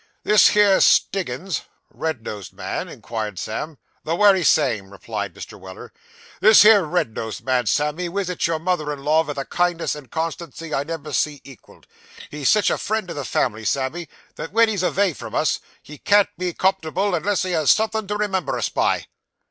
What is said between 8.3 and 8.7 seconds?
your